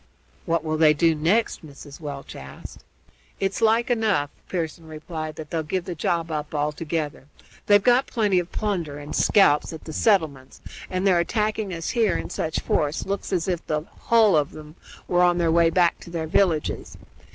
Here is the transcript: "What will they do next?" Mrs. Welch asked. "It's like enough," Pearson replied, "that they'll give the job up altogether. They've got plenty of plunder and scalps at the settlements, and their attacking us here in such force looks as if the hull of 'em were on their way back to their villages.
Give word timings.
"What 0.47 0.63
will 0.63 0.77
they 0.77 0.95
do 0.95 1.13
next?" 1.13 1.63
Mrs. 1.63 1.99
Welch 1.99 2.35
asked. 2.35 2.83
"It's 3.39 3.61
like 3.61 3.91
enough," 3.91 4.31
Pearson 4.49 4.87
replied, 4.87 5.35
"that 5.35 5.51
they'll 5.51 5.61
give 5.61 5.85
the 5.85 5.93
job 5.93 6.31
up 6.31 6.55
altogether. 6.55 7.25
They've 7.67 7.83
got 7.83 8.07
plenty 8.07 8.39
of 8.39 8.51
plunder 8.51 8.97
and 8.97 9.15
scalps 9.15 9.73
at 9.73 9.83
the 9.83 9.93
settlements, 9.93 10.59
and 10.89 11.05
their 11.05 11.19
attacking 11.19 11.71
us 11.71 11.91
here 11.91 12.17
in 12.17 12.31
such 12.31 12.61
force 12.61 13.05
looks 13.05 13.31
as 13.31 13.47
if 13.47 13.63
the 13.67 13.81
hull 13.83 14.35
of 14.35 14.57
'em 14.57 14.73
were 15.07 15.21
on 15.21 15.37
their 15.37 15.51
way 15.51 15.69
back 15.69 15.99
to 15.99 16.09
their 16.09 16.25
villages. 16.25 16.97